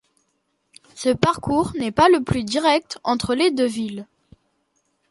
Ce 0.95 1.09
parcours 1.09 1.73
n'est 1.75 1.91
pas 1.91 2.09
le 2.09 2.23
plus 2.23 2.43
direct 2.43 2.97
entre 3.03 3.35
les 3.35 3.51
deux 3.51 3.67
villes. 3.67 4.07